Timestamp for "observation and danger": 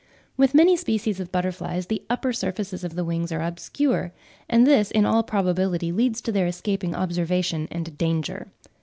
6.95-8.47